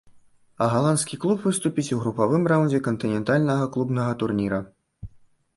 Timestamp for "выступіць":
1.43-1.93